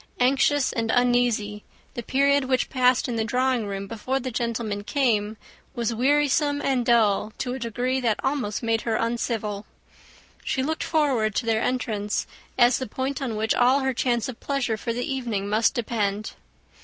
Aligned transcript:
Anxious 0.19 0.73
and 0.73 0.89
uneasy, 0.89 1.63
the 1.93 2.01
period 2.01 2.45
which 2.45 2.71
passed 2.71 3.07
in 3.07 3.17
the 3.17 3.23
drawing 3.23 3.67
room 3.67 3.85
before 3.85 4.19
the 4.19 4.31
gentlemen 4.31 4.83
came, 4.83 5.37
was 5.75 5.93
wearisome 5.93 6.59
and 6.59 6.83
dull 6.83 7.33
to 7.37 7.53
a 7.53 7.59
degree 7.59 7.99
that 8.01 8.19
almost 8.23 8.63
made 8.63 8.81
her 8.81 8.95
uncivil. 8.95 9.67
She 10.43 10.63
looked 10.63 10.83
forward 10.83 11.35
to 11.35 11.45
their 11.45 11.61
entrance 11.61 12.25
as 12.57 12.79
the 12.79 12.87
point 12.87 13.21
on 13.21 13.35
which 13.35 13.53
all 13.53 13.81
her 13.81 13.93
chance 13.93 14.27
of 14.27 14.39
pleasure 14.39 14.75
for 14.75 14.91
the 14.91 15.05
evening 15.05 15.47
must 15.47 15.75
depend. 15.75 16.31